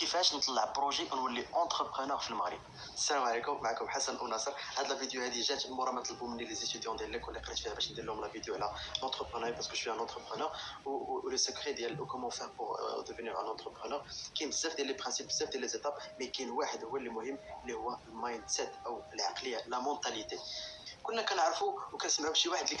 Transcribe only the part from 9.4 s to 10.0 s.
parce que je suis un